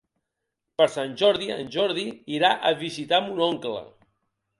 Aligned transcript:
Per 0.81 0.85
Sant 0.93 1.11
Jordi 1.21 1.49
en 1.55 1.69
Jordi 1.75 2.05
irà 2.37 2.51
a 2.71 2.73
visitar 2.81 3.21
mon 3.27 3.45
oncle. 3.49 3.75